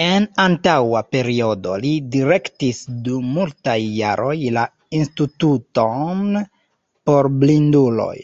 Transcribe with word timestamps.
En 0.00 0.26
antaŭa 0.42 1.00
periodo 1.14 1.72
li 1.84 1.90
direktis 2.16 2.78
dum 3.08 3.26
multaj 3.40 3.76
jaroj 4.02 4.36
la 4.60 4.64
Instituton 5.00 6.24
por 7.10 7.32
Blinduloj. 7.42 8.16